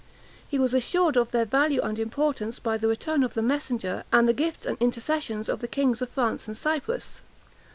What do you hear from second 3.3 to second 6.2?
the messenger, and the gifts and intercessions of the kings of